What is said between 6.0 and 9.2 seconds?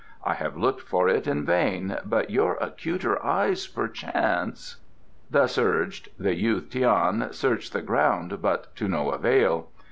the youth Tian searched the ground, but to no